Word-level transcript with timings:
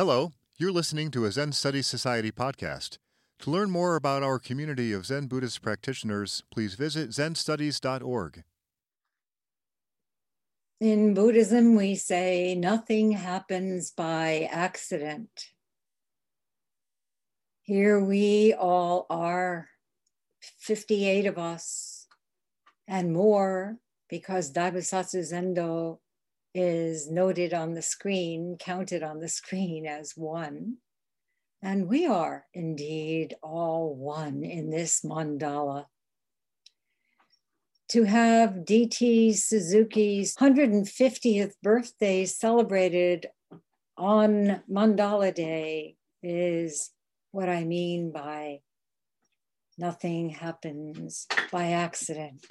Hello, 0.00 0.32
you're 0.56 0.72
listening 0.72 1.10
to 1.10 1.26
a 1.26 1.30
Zen 1.30 1.52
Studies 1.52 1.86
Society 1.86 2.32
podcast. 2.32 2.96
To 3.40 3.50
learn 3.50 3.70
more 3.70 3.96
about 3.96 4.22
our 4.22 4.38
community 4.38 4.94
of 4.94 5.04
Zen 5.04 5.26
Buddhist 5.26 5.60
practitioners, 5.60 6.42
please 6.50 6.72
visit 6.72 7.10
zenstudies.org. 7.10 8.42
In 10.80 11.12
Buddhism, 11.12 11.74
we 11.76 11.96
say 11.96 12.54
nothing 12.54 13.12
happens 13.12 13.90
by 13.90 14.48
accident. 14.50 15.28
Here 17.60 18.02
we 18.02 18.54
all 18.54 19.04
are, 19.10 19.68
58 20.60 21.26
of 21.26 21.36
us 21.36 22.06
and 22.88 23.12
more, 23.12 23.76
because 24.08 24.50
Daibosatsu 24.50 25.20
Zendo 25.30 25.98
is 26.54 27.10
noted 27.10 27.54
on 27.54 27.74
the 27.74 27.82
screen, 27.82 28.56
counted 28.58 29.02
on 29.02 29.20
the 29.20 29.28
screen 29.28 29.86
as 29.86 30.12
one. 30.16 30.76
And 31.62 31.88
we 31.88 32.06
are 32.06 32.46
indeed 32.54 33.36
all 33.42 33.94
one 33.94 34.42
in 34.44 34.70
this 34.70 35.02
mandala. 35.02 35.86
To 37.90 38.04
have 38.04 38.64
D.T. 38.64 39.32
Suzuki's 39.32 40.36
150th 40.36 41.52
birthday 41.62 42.24
celebrated 42.24 43.26
on 43.98 44.62
Mandala 44.70 45.34
Day 45.34 45.96
is 46.22 46.90
what 47.32 47.48
I 47.48 47.64
mean 47.64 48.12
by 48.12 48.60
nothing 49.76 50.30
happens 50.30 51.26
by 51.50 51.72
accident. 51.72 52.46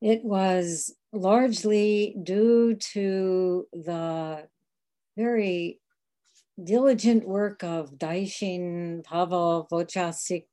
It 0.00 0.24
was 0.24 0.94
largely 1.12 2.16
due 2.22 2.74
to 2.92 3.66
the 3.72 4.48
very 5.16 5.80
diligent 6.62 7.26
work 7.26 7.62
of 7.64 7.98
Daishin 7.98 9.04
Pavel 9.04 9.66
Wojcicki 9.70 10.44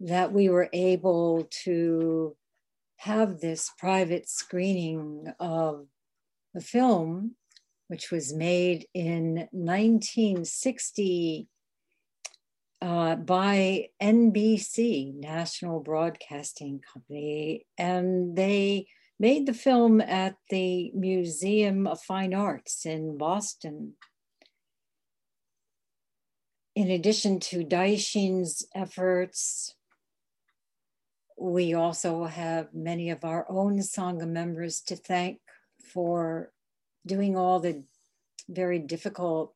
that 0.00 0.32
we 0.32 0.48
were 0.48 0.68
able 0.72 1.46
to 1.64 2.36
have 2.96 3.40
this 3.40 3.70
private 3.78 4.28
screening 4.28 5.32
of 5.38 5.86
the 6.54 6.60
film, 6.60 7.36
which 7.88 8.10
was 8.10 8.34
made 8.34 8.86
in 8.94 9.48
1960 9.52 11.48
uh, 11.48 11.59
by 13.26 13.88
NBC, 14.02 15.14
National 15.14 15.80
Broadcasting 15.80 16.80
Company, 16.92 17.66
and 17.76 18.36
they 18.36 18.86
made 19.18 19.46
the 19.46 19.54
film 19.54 20.00
at 20.00 20.36
the 20.48 20.90
Museum 20.94 21.86
of 21.86 22.02
Fine 22.02 22.34
Arts 22.34 22.86
in 22.86 23.18
Boston. 23.18 23.94
In 26.74 26.90
addition 26.90 27.40
to 27.40 27.64
Daishin's 27.64 28.64
efforts, 28.74 29.74
we 31.38 31.74
also 31.74 32.24
have 32.24 32.68
many 32.72 33.10
of 33.10 33.24
our 33.24 33.46
own 33.50 33.78
Sangha 33.78 34.28
members 34.28 34.80
to 34.82 34.96
thank 34.96 35.40
for 35.92 36.52
doing 37.06 37.36
all 37.36 37.60
the 37.60 37.84
very 38.48 38.78
difficult 38.78 39.54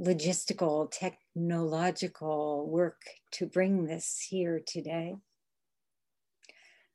logistical, 0.00 0.90
technological 0.90 2.68
work 2.68 3.02
to 3.32 3.46
bring 3.46 3.86
this 3.86 4.26
here 4.28 4.60
today, 4.64 5.16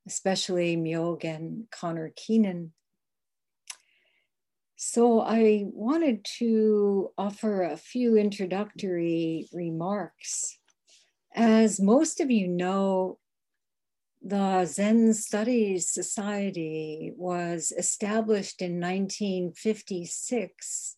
especially 0.07 0.77
Mjog 0.77 1.23
and 1.23 1.65
Connor 1.69 2.11
Keenan. 2.15 2.71
So 4.75 5.21
I 5.21 5.65
wanted 5.71 6.25
to 6.39 7.11
offer 7.17 7.63
a 7.63 7.77
few 7.77 8.17
introductory 8.17 9.47
remarks. 9.53 10.57
As 11.35 11.79
most 11.79 12.19
of 12.19 12.29
you 12.29 12.47
know, 12.47 13.17
the 14.21 14.65
Zen 14.65 15.13
Studies 15.13 15.89
Society 15.89 17.11
was 17.17 17.73
established 17.77 18.61
in 18.61 18.79
1956 18.79 20.97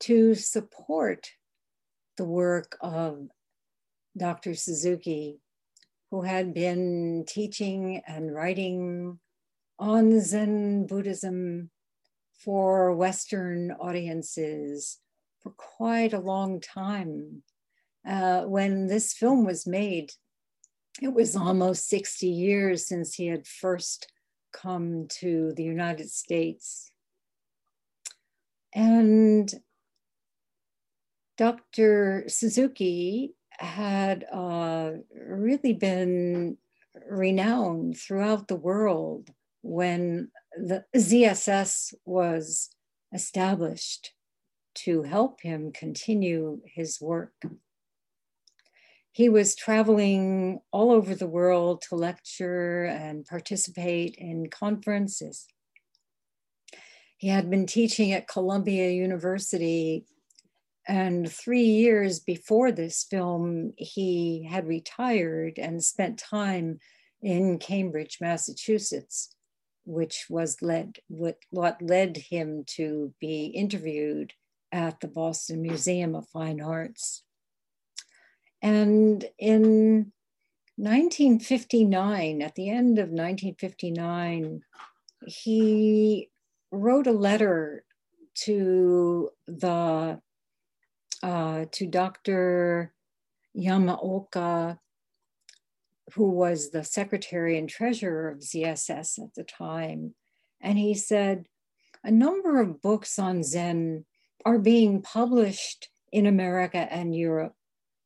to 0.00 0.34
support 0.34 1.30
the 2.16 2.24
work 2.24 2.76
of 2.80 3.28
Dr. 4.16 4.54
Suzuki, 4.54 5.40
who 6.10 6.22
had 6.22 6.54
been 6.54 7.24
teaching 7.26 8.02
and 8.06 8.34
writing 8.34 9.18
on 9.78 10.20
Zen 10.20 10.86
Buddhism 10.86 11.70
for 12.38 12.94
Western 12.94 13.72
audiences 13.72 14.98
for 15.40 15.50
quite 15.50 16.12
a 16.12 16.20
long 16.20 16.60
time. 16.60 17.42
Uh, 18.08 18.42
when 18.42 18.86
this 18.86 19.12
film 19.12 19.44
was 19.44 19.66
made, 19.66 20.12
it 21.02 21.12
was 21.12 21.36
almost 21.36 21.88
60 21.88 22.26
years 22.26 22.86
since 22.86 23.14
he 23.14 23.26
had 23.26 23.46
first 23.46 24.10
come 24.52 25.06
to 25.08 25.52
the 25.56 25.64
United 25.64 26.10
States. 26.10 26.90
And 28.74 29.52
Dr. 31.36 32.24
Suzuki 32.28 33.34
had 33.50 34.24
uh, 34.32 34.92
really 35.14 35.74
been 35.74 36.56
renowned 37.08 37.98
throughout 37.98 38.48
the 38.48 38.56
world 38.56 39.30
when 39.62 40.30
the 40.56 40.84
ZSS 40.96 41.94
was 42.04 42.70
established 43.12 44.12
to 44.74 45.02
help 45.02 45.40
him 45.42 45.72
continue 45.72 46.60
his 46.64 47.00
work. 47.00 47.34
He 49.12 49.28
was 49.28 49.56
traveling 49.56 50.60
all 50.72 50.90
over 50.92 51.14
the 51.14 51.26
world 51.26 51.82
to 51.88 51.96
lecture 51.96 52.84
and 52.84 53.24
participate 53.24 54.16
in 54.16 54.50
conferences. 54.50 55.46
He 57.16 57.28
had 57.28 57.48
been 57.48 57.66
teaching 57.66 58.12
at 58.12 58.28
Columbia 58.28 58.90
University 58.90 60.04
and 60.88 61.30
three 61.30 61.64
years 61.64 62.20
before 62.20 62.70
this 62.70 63.04
film, 63.04 63.72
he 63.76 64.48
had 64.48 64.66
retired 64.66 65.58
and 65.58 65.82
spent 65.82 66.18
time 66.18 66.78
in 67.20 67.58
Cambridge, 67.58 68.18
Massachusetts, 68.20 69.34
which 69.84 70.26
was 70.30 70.62
led 70.62 70.98
what, 71.08 71.38
what 71.50 71.82
led 71.82 72.16
him 72.16 72.64
to 72.76 73.12
be 73.20 73.46
interviewed 73.46 74.32
at 74.70 75.00
the 75.00 75.08
Boston 75.08 75.62
Museum 75.62 76.14
of 76.14 76.28
Fine 76.28 76.60
Arts. 76.60 77.24
And 78.62 79.24
in 79.38 80.12
1959, 80.76 82.42
at 82.42 82.54
the 82.54 82.70
end 82.70 82.98
of 82.98 83.08
1959, 83.08 84.60
he 85.26 86.30
wrote 86.70 87.06
a 87.06 87.12
letter 87.12 87.84
to 88.34 89.30
the 89.46 90.20
uh, 91.22 91.66
to 91.72 91.86
Dr. 91.86 92.92
Yamaoka, 93.56 94.78
who 96.14 96.30
was 96.30 96.70
the 96.70 96.84
secretary 96.84 97.58
and 97.58 97.68
treasurer 97.68 98.30
of 98.30 98.38
ZSS 98.38 99.18
at 99.18 99.34
the 99.34 99.44
time. 99.44 100.14
And 100.60 100.78
he 100.78 100.94
said, 100.94 101.46
a 102.04 102.10
number 102.10 102.60
of 102.60 102.80
books 102.80 103.18
on 103.18 103.42
Zen 103.42 104.04
are 104.44 104.58
being 104.58 105.02
published 105.02 105.88
in 106.12 106.26
America 106.26 106.86
and 106.90 107.14
Europe. 107.14 107.54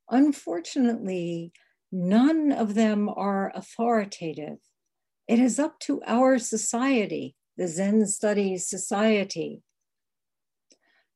Unfortunately, 0.09 1.53
none 1.93 2.51
of 2.51 2.75
them 2.75 3.09
are 3.09 3.53
authoritative. 3.55 4.59
It 5.29 5.39
is 5.39 5.59
up 5.59 5.79
to 5.81 6.03
our 6.07 6.39
society, 6.39 7.37
the 7.57 7.69
Zen 7.69 8.07
Studies 8.07 8.67
Society, 8.67 9.63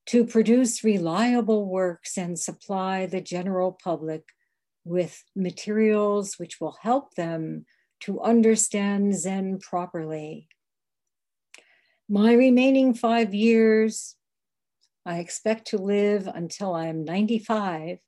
to 0.07 0.25
produce 0.25 0.85
reliable 0.85 1.67
works 1.67 2.19
and 2.19 2.39
supply 2.39 3.07
the 3.07 3.21
general 3.21 3.73
public 3.83 4.25
with 4.85 5.25
materials 5.35 6.39
which 6.39 6.61
will 6.61 6.77
help 6.83 7.15
them 7.15 7.65
to 8.01 8.21
understand 8.21 9.15
Zen 9.15 9.59
properly. 9.59 10.49
My 12.09 12.35
remaining 12.35 12.93
five 12.93 13.33
years, 13.33 14.17
I 15.07 15.21
expect 15.21 15.69
to 15.69 15.79
live 15.79 16.27
until 16.27 16.75
I 16.75 16.87
am 16.87 17.05
95, 17.05 17.99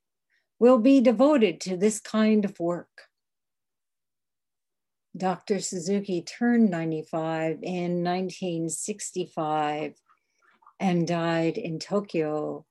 will 0.59 0.79
be 0.79 1.01
devoted 1.01 1.61
to 1.63 1.77
this 1.79 1.99
kind 2.01 2.45
of 2.45 2.61
work. 2.61 3.09
Dr. 5.17 5.61
Suzuki 5.61 6.21
turned 6.21 6.71
95 6.71 7.61
in 7.63 8.05
1965 8.05 9.95
and 10.79 11.07
died 11.07 11.59
in 11.59 11.79
Tokyo 11.79 12.65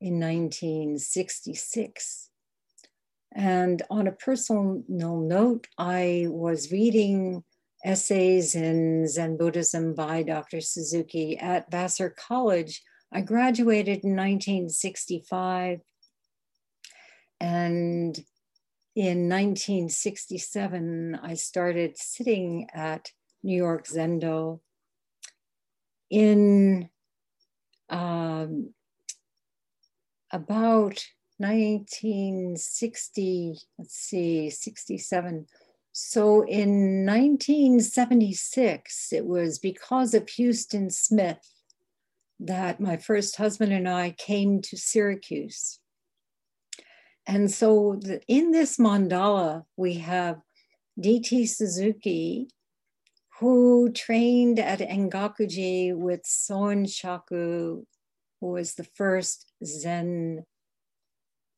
in 0.00 0.20
1966. 0.20 2.30
And 3.36 3.82
on 3.90 4.06
a 4.06 4.12
personal 4.12 4.84
note, 4.88 5.66
I 5.76 6.26
was 6.28 6.70
reading 6.70 7.42
essays 7.84 8.54
in 8.54 9.08
Zen 9.08 9.36
Buddhism 9.36 9.94
by 9.94 10.22
Dr. 10.22 10.60
Suzuki 10.60 11.36
at 11.38 11.68
Vassar 11.70 12.10
College 12.10 12.80
I 13.14 13.20
graduated 13.20 14.02
in 14.02 14.16
1965. 14.16 15.78
And 17.40 18.18
in 18.96 19.28
1967, 19.28 21.20
I 21.22 21.34
started 21.34 21.96
sitting 21.96 22.68
at 22.74 23.10
New 23.44 23.56
York 23.56 23.86
Zendo 23.86 24.60
in 26.10 26.88
um, 27.90 28.72
about 30.32 31.04
1960, 31.38 33.58
let's 33.78 33.96
see, 33.96 34.50
67. 34.50 35.46
So 35.92 36.42
in 36.42 37.06
1976, 37.06 39.12
it 39.12 39.24
was 39.24 39.58
because 39.58 40.14
of 40.14 40.28
Huston 40.28 40.90
Smith 40.90 41.50
that 42.40 42.80
my 42.80 42.96
first 42.96 43.36
husband 43.36 43.72
and 43.72 43.88
I 43.88 44.10
came 44.10 44.60
to 44.62 44.76
Syracuse. 44.76 45.78
And 47.26 47.50
so 47.50 47.98
the, 48.00 48.20
in 48.28 48.50
this 48.50 48.76
mandala, 48.76 49.64
we 49.76 49.94
have 49.94 50.40
D.T. 51.00 51.46
Suzuki, 51.46 52.48
who 53.40 53.90
trained 53.90 54.58
at 54.58 54.78
Engakuji 54.78 55.94
with 55.94 56.22
Soen 56.24 56.86
Shaku, 56.86 57.84
who 58.40 58.46
was 58.46 58.74
the 58.74 58.84
first 58.84 59.52
Zen 59.64 60.44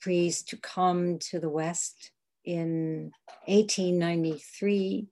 priest 0.00 0.48
to 0.48 0.56
come 0.56 1.18
to 1.30 1.38
the 1.38 1.50
West 1.50 2.12
in 2.44 3.12
1893. 3.44 5.08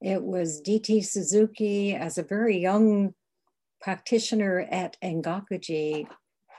It 0.00 0.22
was 0.22 0.60
D.T. 0.60 1.02
Suzuki 1.02 1.94
as 1.94 2.18
a 2.18 2.22
very 2.22 2.58
young 2.58 3.14
practitioner 3.80 4.66
at 4.70 4.96
Engakuji 5.02 6.08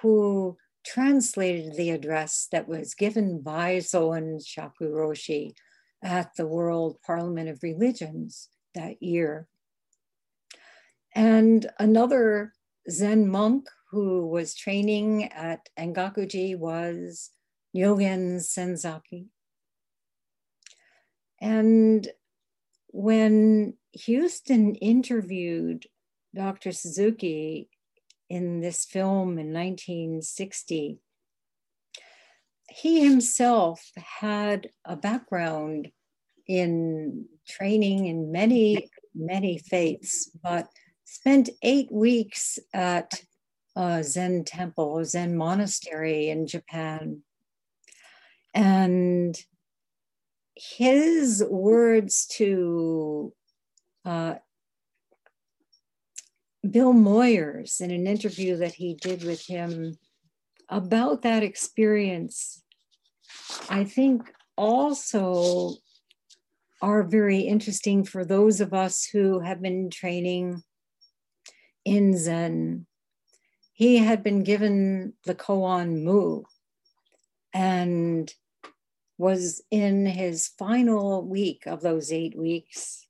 who 0.01 0.55
translated 0.85 1.75
the 1.75 1.89
address 1.89 2.47
that 2.51 2.67
was 2.67 2.93
given 2.93 3.41
by 3.41 3.79
Soen 3.79 4.39
Shaku 4.39 4.89
Roshi 4.89 5.53
at 6.01 6.31
the 6.37 6.47
World 6.47 6.97
Parliament 7.05 7.49
of 7.49 7.61
Religions 7.61 8.49
that 8.77 9.01
year. 9.03 9.47
And 11.13 11.69
another 11.79 12.53
Zen 12.89 13.27
monk 13.27 13.67
who 13.91 14.27
was 14.27 14.55
training 14.55 15.25
at 15.25 15.69
Engakuji 15.77 16.57
was 16.57 17.31
Nyogen 17.75 18.39
Senzaki. 18.39 19.27
And 21.41 22.07
when 22.87 23.75
Huston 23.95 24.75
interviewed 24.75 25.85
Dr. 26.35 26.71
Suzuki 26.71 27.69
in 28.29 28.59
this 28.59 28.85
film 28.85 29.39
in 29.39 29.53
1960, 29.53 30.99
he 32.69 33.03
himself 33.03 33.91
had 33.95 34.69
a 34.85 34.95
background 34.95 35.89
in 36.47 37.25
training 37.47 38.05
in 38.05 38.31
many, 38.31 38.89
many 39.15 39.57
faiths, 39.57 40.29
but 40.43 40.67
spent 41.05 41.49
eight 41.61 41.91
weeks 41.91 42.59
at 42.73 43.21
a 43.75 44.03
Zen 44.03 44.43
temple, 44.43 45.03
Zen 45.05 45.37
monastery 45.37 46.29
in 46.29 46.47
Japan. 46.47 47.21
And 48.53 49.39
his 50.55 51.43
words 51.47 52.25
to 52.37 53.33
uh, 54.03 54.35
Bill 56.69 56.93
Moyers 56.93 57.81
in 57.81 57.91
an 57.91 58.07
interview 58.07 58.57
that 58.57 58.73
he 58.73 58.95
did 58.95 59.23
with 59.23 59.45
him 59.45 59.95
about 60.69 61.21
that 61.21 61.43
experience, 61.43 62.63
I 63.69 63.83
think 63.83 64.33
also 64.57 65.75
are 66.81 67.03
very 67.03 67.39
interesting 67.39 68.03
for 68.03 68.23
those 68.23 68.61
of 68.61 68.73
us 68.73 69.05
who 69.05 69.39
have 69.39 69.61
been 69.61 69.89
training 69.89 70.63
in 71.85 72.17
Zen. 72.17 72.85
He 73.73 73.97
had 73.97 74.23
been 74.23 74.43
given 74.43 75.13
the 75.25 75.35
koan 75.35 76.03
mu 76.03 76.43
and 77.53 78.33
was 79.17 79.61
in 79.71 80.05
his 80.05 80.47
final 80.47 81.25
week 81.25 81.63
of 81.65 81.81
those 81.81 82.11
eight 82.11 82.37
weeks 82.37 83.07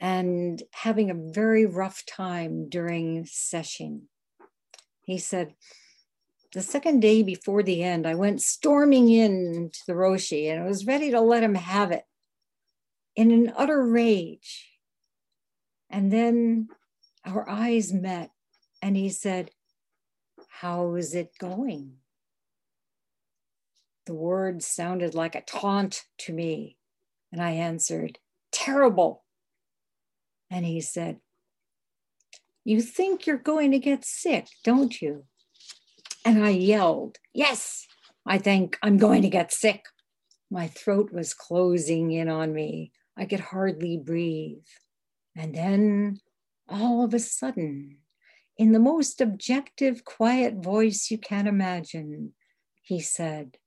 and 0.00 0.62
having 0.72 1.10
a 1.10 1.14
very 1.32 1.66
rough 1.66 2.04
time 2.06 2.68
during 2.68 3.26
session. 3.26 4.08
He 5.02 5.18
said, 5.18 5.54
the 6.52 6.62
second 6.62 7.00
day 7.00 7.22
before 7.22 7.64
the 7.64 7.82
end, 7.82 8.06
I 8.06 8.14
went 8.14 8.40
storming 8.40 9.10
into 9.10 9.80
the 9.86 9.94
Roshi 9.94 10.50
and 10.50 10.62
I 10.62 10.66
was 10.66 10.86
ready 10.86 11.10
to 11.10 11.20
let 11.20 11.42
him 11.42 11.56
have 11.56 11.90
it 11.90 12.04
in 13.16 13.30
an 13.30 13.52
utter 13.56 13.84
rage. 13.84 14.70
And 15.90 16.12
then 16.12 16.68
our 17.24 17.48
eyes 17.48 17.92
met, 17.92 18.30
and 18.82 18.96
he 18.96 19.08
said, 19.08 19.50
How 20.48 20.94
is 20.94 21.14
it 21.14 21.38
going? 21.38 21.94
The 24.06 24.14
words 24.14 24.66
sounded 24.66 25.14
like 25.14 25.34
a 25.34 25.40
taunt 25.40 26.02
to 26.18 26.32
me, 26.32 26.76
and 27.32 27.40
I 27.40 27.52
answered, 27.52 28.18
Terrible. 28.52 29.24
And 30.50 30.66
he 30.66 30.80
said, 30.80 31.20
You 32.64 32.82
think 32.82 33.26
you're 33.26 33.38
going 33.38 33.70
to 33.70 33.78
get 33.78 34.04
sick, 34.04 34.48
don't 34.62 35.00
you? 35.00 35.24
And 36.24 36.44
I 36.44 36.50
yelled, 36.50 37.18
Yes, 37.32 37.86
I 38.26 38.38
think 38.38 38.78
I'm 38.82 38.98
going 38.98 39.22
to 39.22 39.28
get 39.28 39.52
sick. 39.52 39.86
My 40.50 40.68
throat 40.68 41.12
was 41.12 41.34
closing 41.34 42.12
in 42.12 42.28
on 42.28 42.52
me. 42.52 42.92
I 43.16 43.26
could 43.26 43.40
hardly 43.40 43.96
breathe. 43.96 44.66
And 45.36 45.54
then 45.54 46.20
all 46.68 47.04
of 47.04 47.14
a 47.14 47.18
sudden, 47.18 47.98
in 48.56 48.72
the 48.72 48.78
most 48.78 49.20
objective, 49.20 50.04
quiet 50.04 50.62
voice 50.62 51.10
you 51.10 51.18
can 51.18 51.46
imagine, 51.46 52.34
he 52.82 53.00
said, 53.00 53.58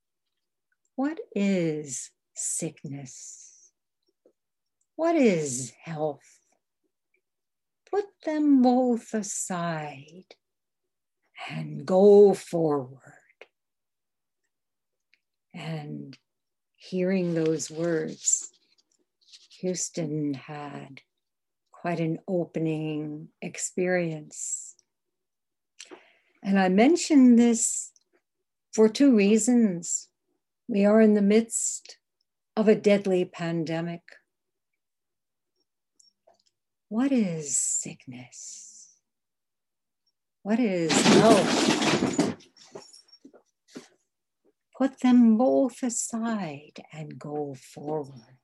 What 0.95 1.19
is 1.35 2.11
sickness? 2.33 3.71
What 4.95 5.15
is 5.15 5.73
health? 5.83 6.39
Put 7.91 8.05
them 8.25 8.61
both 8.61 9.13
aside 9.13 10.35
and 11.49 11.85
go 11.85 12.33
forward. 12.33 13.01
And 15.53 16.17
hearing 16.75 17.33
those 17.33 17.69
words, 17.69 18.56
Huston 19.61 20.33
had 20.33 21.01
quite 21.71 21.99
an 21.99 22.19
opening 22.27 23.29
experience. 23.41 24.75
And 26.43 26.59
I 26.59 26.69
mention 26.69 27.35
this 27.35 27.91
for 28.73 28.89
two 28.89 29.15
reasons. 29.15 30.09
We 30.67 30.85
are 30.85 31.01
in 31.01 31.13
the 31.13 31.21
midst 31.21 31.97
of 32.55 32.67
a 32.67 32.75
deadly 32.75 33.25
pandemic. 33.25 34.01
What 36.89 37.11
is 37.11 37.57
sickness? 37.57 38.89
What 40.43 40.59
is 40.59 40.91
health? 40.91 42.35
Put 44.77 44.99
them 45.01 45.37
both 45.37 45.81
aside 45.83 46.83
and 46.93 47.17
go 47.17 47.55
forward 47.55 48.36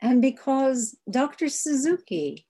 and 0.00 0.22
because 0.22 0.96
Dr. 1.10 1.48
Suzuki, 1.48 2.46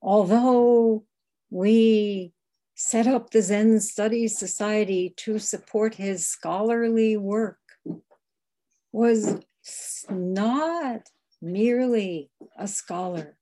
although 0.00 1.04
we 1.50 2.32
set 2.74 3.06
up 3.06 3.30
the 3.30 3.42
Zen 3.42 3.80
Studies 3.80 4.38
Society 4.38 5.14
to 5.18 5.38
support 5.38 5.94
his 5.94 6.26
scholarly 6.26 7.16
work, 7.16 7.58
was 8.92 9.40
not 10.08 11.08
merely 11.40 12.30
a 12.56 12.68
scholar. 12.68 13.36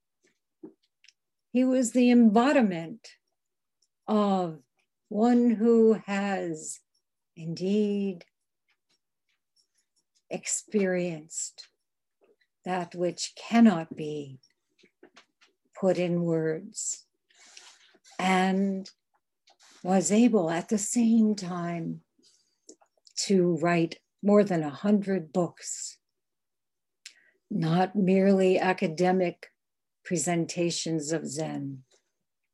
He 1.52 1.64
was 1.64 1.92
the 1.92 2.10
embodiment 2.10 3.06
of 4.08 4.60
one 5.08 5.50
who 5.50 6.00
has 6.06 6.80
indeed 7.36 8.24
experienced 10.30 11.68
that 12.64 12.94
which 12.94 13.34
cannot 13.36 13.96
be 13.96 14.38
put 15.78 15.98
in 15.98 16.22
words, 16.22 17.04
and 18.18 18.90
was 19.82 20.12
able 20.12 20.48
at 20.50 20.68
the 20.68 20.78
same 20.78 21.34
time 21.34 22.02
to 23.16 23.56
write 23.56 23.98
more 24.22 24.44
than 24.44 24.62
a 24.62 24.70
hundred 24.70 25.32
books, 25.32 25.98
not 27.50 27.96
merely 27.96 28.58
academic 28.58 29.50
presentations 30.04 31.10
of 31.10 31.26
Zen, 31.26 31.82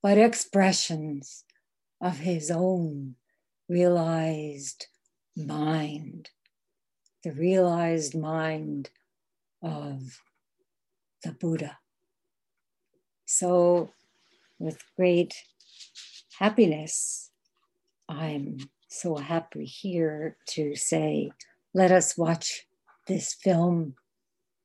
but 0.03 0.17
expressions 0.17 1.45
of 2.01 2.19
his 2.19 2.51
own 2.51 3.17
realized 3.69 4.87
mind, 5.37 6.31
the 7.23 7.33
realized 7.33 8.17
mind 8.17 8.91
of 9.63 10.21
the 11.23 11.33
Buddha. 11.33 11.79
So, 13.27 13.91
with 14.59 14.83
great 14.97 15.35
happiness, 16.39 17.31
I'm 18.09 18.59
so 18.89 19.17
happy 19.17 19.65
here 19.65 20.37
to 20.49 20.75
say, 20.75 21.31
let 21.75 21.93
us 21.93 22.17
watch 22.17 22.67
this 23.07 23.35
film 23.35 23.95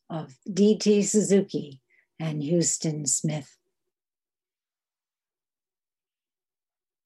of 0.10 0.36
D.T. 0.52 1.04
Suzuki 1.04 1.82
and 2.20 2.44
Huston 2.44 3.06
Smith. 3.06 3.58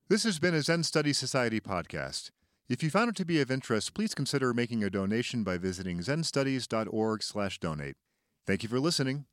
This 0.10 0.24
has 0.24 0.40
been 0.40 0.54
a 0.54 0.62
Zen 0.62 0.84
Study 0.84 1.12
Society 1.14 1.60
podcast. 1.60 2.32
If 2.70 2.84
you 2.84 2.90
found 2.90 3.10
it 3.10 3.16
to 3.16 3.24
be 3.24 3.40
of 3.40 3.50
interest, 3.50 3.94
please 3.94 4.14
consider 4.14 4.54
making 4.54 4.84
a 4.84 4.90
donation 4.90 5.46
by 5.46 5.58
visiting 5.58 6.00
zenstudies.org/donate. 6.00 7.96
Thank 8.46 8.64
you 8.64 8.70
for 8.70 8.80
listening. 8.82 9.28